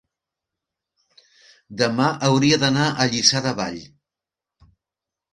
demà 1.81 2.07
hauria 2.29 2.59
d'anar 2.63 2.85
a 3.03 3.07
Lliçà 3.11 3.43
de 3.49 3.53
Vall. 3.61 3.77